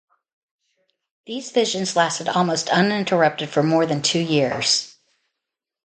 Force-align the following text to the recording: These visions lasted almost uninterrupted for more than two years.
These 1.27 1.51
visions 1.51 1.95
lasted 1.95 2.27
almost 2.27 2.69
uninterrupted 2.69 3.51
for 3.51 3.61
more 3.61 3.85
than 3.85 4.01
two 4.01 4.17
years. 4.17 4.95